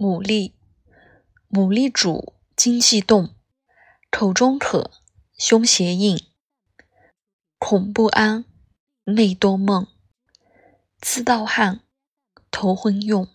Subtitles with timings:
[0.00, 0.54] 牡蛎，
[1.50, 3.34] 牡蛎主，精气动，
[4.10, 4.90] 口中渴，
[5.36, 6.18] 胸胁硬，
[7.58, 8.46] 恐不安，
[9.04, 9.86] 寐多梦，
[11.02, 11.82] 自盗汗，
[12.50, 13.28] 头昏用。